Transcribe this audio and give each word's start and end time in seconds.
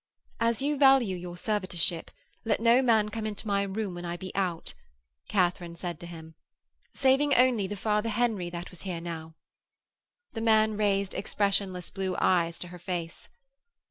'As 0.39 0.63
you 0.63 0.79
value 0.79 1.15
your 1.15 1.35
servitorship, 1.37 2.09
let 2.43 2.59
no 2.59 2.81
man 2.81 3.09
come 3.09 3.27
into 3.27 3.45
my 3.45 3.61
room 3.61 3.93
when 3.93 4.03
I 4.03 4.17
be 4.17 4.31
out,' 4.33 4.73
Katharine 5.29 5.75
said 5.75 5.99
to 5.99 6.07
him. 6.07 6.33
'Saving 6.95 7.35
only 7.35 7.67
the 7.67 7.75
Father 7.75 8.09
Henry 8.09 8.49
that 8.49 8.71
was 8.71 8.81
here 8.81 8.99
now.' 8.99 9.35
The 10.33 10.41
man 10.41 10.75
raised 10.75 11.13
expressionless 11.13 11.91
blue 11.91 12.15
eyes 12.19 12.57
to 12.61 12.69
her 12.69 12.79
face. 12.79 13.29